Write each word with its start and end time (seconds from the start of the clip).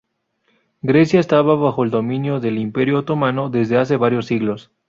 Grecia 0.81 1.19
estaba 1.19 1.53
bajo 1.53 1.83
el 1.83 1.91
dominio 1.91 2.39
del 2.39 2.57
Imperio 2.57 2.97
otomano 2.97 3.51
desde 3.51 3.77
hace 3.77 3.97
varios 3.97 4.25
siglos. 4.25 4.71